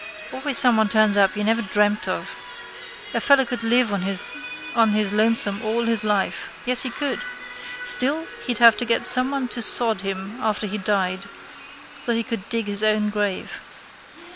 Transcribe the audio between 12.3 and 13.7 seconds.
dig his own grave.